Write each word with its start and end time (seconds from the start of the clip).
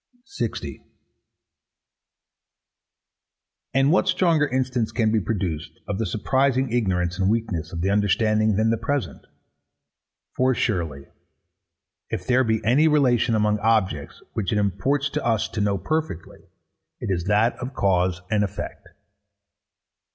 60. 0.25 0.83
And 3.71 3.91
what 3.91 4.07
stronger 4.07 4.47
instance 4.47 4.91
can 4.91 5.11
be 5.11 5.19
produced 5.19 5.79
of 5.87 5.99
the 5.99 6.07
surprising 6.07 6.71
ignorance 6.73 7.19
and 7.19 7.29
weakness 7.29 7.71
of 7.71 7.81
the 7.81 7.91
understanding 7.91 8.55
than 8.55 8.71
the 8.71 8.79
present? 8.79 9.23
For 10.35 10.55
surely, 10.55 11.05
if 12.09 12.25
there 12.25 12.43
be 12.43 12.65
any 12.65 12.87
relation 12.87 13.35
among 13.35 13.59
objects 13.59 14.23
which 14.33 14.51
it 14.51 14.57
imports 14.57 15.07
to 15.11 15.23
us 15.23 15.47
to 15.49 15.61
know 15.61 15.77
perfectly, 15.77 16.39
it 16.99 17.11
is 17.13 17.25
that 17.25 17.53
of 17.57 17.75
cause 17.75 18.23
and 18.31 18.43
effect. 18.43 18.89